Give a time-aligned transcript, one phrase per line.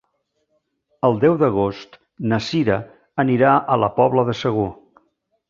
[1.09, 1.99] El deu d'agost
[2.31, 2.79] na Cira
[3.25, 4.67] anirà a la Pobla de Segur.